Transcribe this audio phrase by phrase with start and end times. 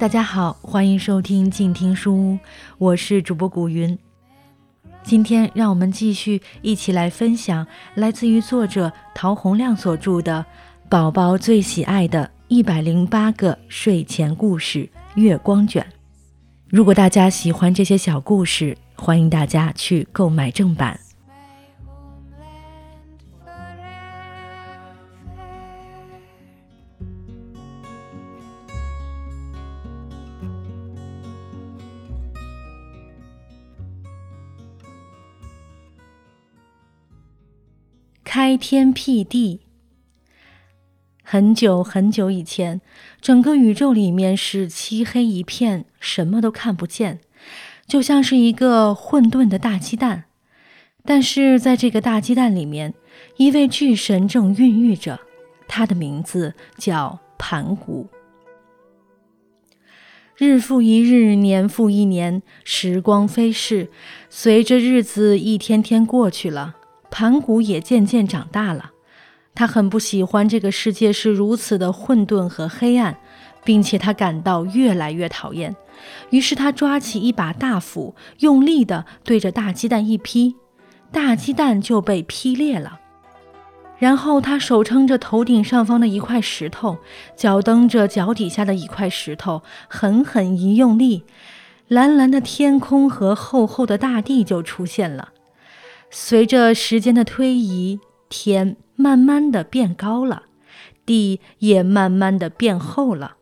[0.00, 2.38] 大家好，欢迎收听静听书屋，
[2.78, 3.98] 我是主播古云。
[5.02, 10.42] 今天让我们继续一起来分享来自于作者陶洪亮所著的
[10.88, 15.82] 《宝宝最喜爱的一百零八个睡前故事月光卷》。
[16.70, 20.98] 如果大家喜欢这些小故事，欢迎大家去购买正版。
[38.32, 39.58] 开天辟地。
[41.24, 42.80] 很久很久以前，
[43.20, 47.18] 整个宇宙里面是漆黑一片，什么都看不见，
[47.88, 50.26] 就像是一个混沌的大鸡蛋。
[51.04, 52.94] 但是在这个大鸡蛋里面，
[53.36, 55.18] 一位巨神正孕育着，
[55.66, 58.08] 他的名字叫盘古。
[60.36, 63.90] 日复一日，年复一年，时光飞逝，
[64.28, 66.76] 随着日子一天天过去了。
[67.10, 68.92] 盘古也渐渐长大了，
[69.54, 73.18] 他很不喜欢这个世界是如此的混沌和黑暗，
[73.64, 75.74] 并且他感到越来越讨厌。
[76.30, 80.56] 于是他抓起一把大斧，用力地对着大鸡蛋一劈，
[81.12, 83.00] 大鸡蛋就被劈裂了。
[83.98, 86.96] 然后他手撑着头顶上方的一块石头，
[87.36, 91.24] 脚蹬着脚底下的一块石头，狠狠一用力，
[91.86, 95.32] 蓝蓝的天空和厚厚的大地就出现了。
[96.10, 100.42] 随着时间的推移，天慢慢的变高了，
[101.06, 103.36] 地也慢慢的变厚了。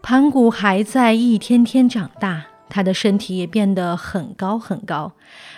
[0.00, 5.12] 盘古还在一天天长大，他的身体也变得很高很高，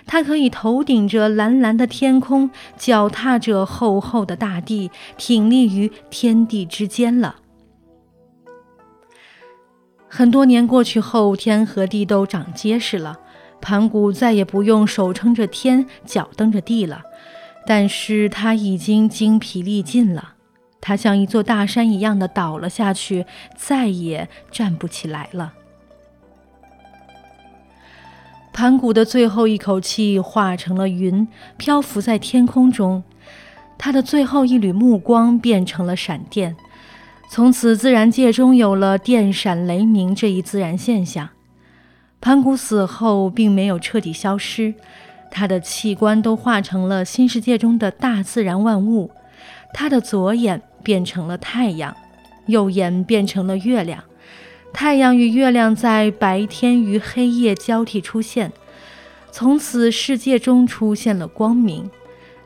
[0.05, 7.37] 他可以头顶着蓝蓝的天空，脚踏着厚厚的大地，挺立于天地之间了。
[10.09, 13.21] 很多年过去后，天和地都长结实了。
[13.61, 17.03] 盘古再也不用手撑着天，脚蹬着地了，
[17.67, 20.35] 但是他已经精疲力尽了，
[20.81, 23.27] 他像一座大山一样的倒了下去，
[23.57, 25.53] 再也站不起来了。
[28.53, 33.03] 盘古的最后一口气化成了云，漂浮在天空中，
[33.79, 36.57] 他的最后一缕目光变成了闪电，
[37.31, 41.29] 从此自然界中有了电闪雷鸣这一自然现象。
[42.21, 44.75] 盘古死后，并没有彻底消失，
[45.31, 49.11] 他的器官都化成了新世界中的大自然万物。
[49.73, 51.97] 他的左眼变成了太阳，
[52.47, 54.05] 右眼变成了月亮。
[54.73, 58.53] 太阳与月亮在白天与黑夜交替出现，
[59.33, 61.91] 从此世界中出现了光明。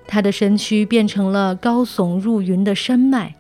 [0.07, 3.35] 他的身躯变成了高耸入云的山脉，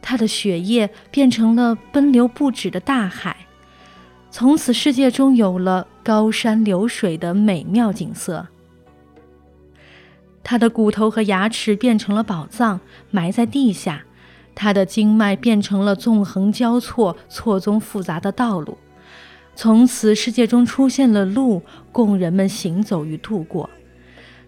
[0.00, 3.36] 他的血液变成了奔流不止的大海。
[4.36, 8.48] 从此，世界中有了高山流水的美妙景色。
[10.42, 12.80] 他的骨头和牙齿变成了宝藏，
[13.12, 14.00] 埋在地下；
[14.52, 18.76] 他的经脉变成了纵横交错、错综复杂的道路。
[19.54, 21.62] 从此，世界中出现了路，
[21.92, 23.70] 供人们行走与度过。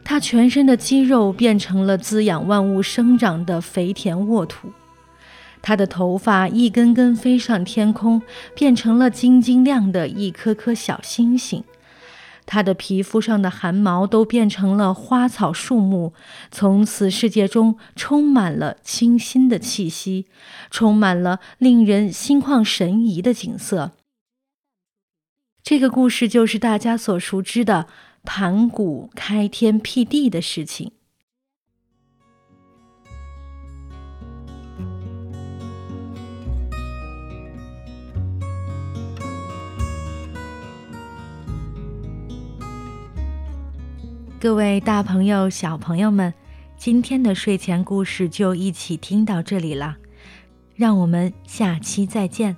[0.02, 4.68] 他全身的肌肉变成了滋养万物生长的肥田沃土。
[5.66, 8.22] 他的头发一根根飞上天空，
[8.54, 11.64] 变成了晶晶亮的一颗颗小星星。
[12.46, 16.12] 他的皮肤上的汗毛都变成了花草树木。
[16.52, 20.26] 从此，世界中充满了清新的气息，
[20.70, 23.90] 充满了令人心旷神怡的景色。
[25.64, 27.88] 这个故事就是大家所熟知的
[28.22, 30.92] 盘古开天辟地的事情。
[44.46, 46.32] 各位大朋友、小朋友们，
[46.76, 49.96] 今天的睡前故事就一起听到这里了，
[50.76, 52.56] 让我们下期再见。